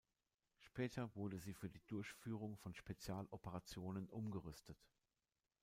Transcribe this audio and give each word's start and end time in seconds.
Später 0.57 1.13
wurde 1.15 1.37
sie 1.37 1.53
für 1.53 1.69
die 1.69 1.79
Durchführung 1.85 2.57
von 2.57 2.73
Spezialoperationen 2.73 4.09
umgerüstet. 4.09 4.79